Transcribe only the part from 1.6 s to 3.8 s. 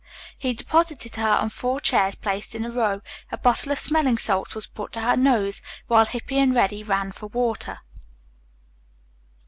chairs placed in a row, a bottle of